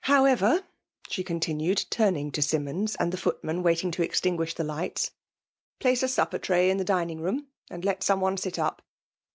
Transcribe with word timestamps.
However," 0.05 0.63
she 1.09 1.23
continued, 1.23 1.85
turning 1.91 2.31
to 2.31 2.41
Simmons, 2.41 2.95
and 2.99 3.13
the 3.13 3.17
footman 3.19 3.61
waiting 3.61 3.91
to 3.91 4.01
extinguish 4.01 4.55
the 4.55 4.63
lights,'' 4.63 5.11
place 5.79 6.01
a 6.01 6.07
supper 6.07 6.39
tray 6.39 6.71
in 6.71 6.77
the 6.77 6.83
dining 6.83 7.21
room, 7.21 7.49
aad 7.69 7.85
let 7.85 8.01
some 8.01 8.19
one 8.19 8.35
sit 8.37 8.57
up. 8.57 8.81